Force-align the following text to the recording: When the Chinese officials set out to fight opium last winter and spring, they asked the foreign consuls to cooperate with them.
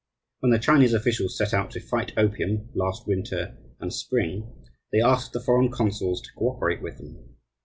When 0.39 0.51
the 0.51 0.57
Chinese 0.57 0.95
officials 0.95 1.37
set 1.37 1.53
out 1.53 1.69
to 1.69 1.79
fight 1.79 2.11
opium 2.17 2.69
last 2.73 3.05
winter 3.05 3.55
and 3.79 3.93
spring, 3.93 4.51
they 4.91 4.99
asked 4.99 5.31
the 5.33 5.39
foreign 5.39 5.69
consuls 5.71 6.23
to 6.23 6.33
cooperate 6.35 6.81
with 6.81 6.97
them. 6.97 7.35